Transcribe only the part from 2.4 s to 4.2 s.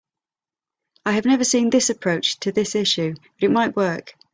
this issue, but it might work.